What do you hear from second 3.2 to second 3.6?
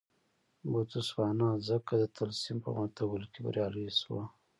کې